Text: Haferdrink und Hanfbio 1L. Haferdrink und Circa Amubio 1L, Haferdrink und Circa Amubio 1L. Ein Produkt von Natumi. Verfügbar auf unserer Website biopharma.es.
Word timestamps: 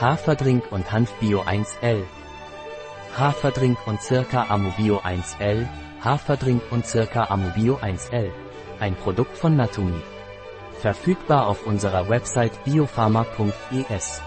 Haferdrink 0.00 0.70
und 0.70 0.92
Hanfbio 0.92 1.42
1L. 1.42 2.04
Haferdrink 3.16 3.84
und 3.84 4.00
Circa 4.00 4.46
Amubio 4.48 5.00
1L, 5.00 5.66
Haferdrink 6.04 6.62
und 6.70 6.86
Circa 6.86 7.24
Amubio 7.24 7.78
1L. 7.78 8.30
Ein 8.78 8.94
Produkt 8.94 9.36
von 9.36 9.56
Natumi. 9.56 10.00
Verfügbar 10.78 11.48
auf 11.48 11.66
unserer 11.66 12.08
Website 12.08 12.62
biopharma.es. 12.62 14.22